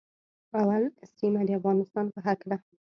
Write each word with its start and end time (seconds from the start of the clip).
اول 0.59 0.83
سیمه 1.17 1.41
د 1.47 1.49
افغانستان 1.59 2.05
په 2.13 2.19
هکله 2.27 2.57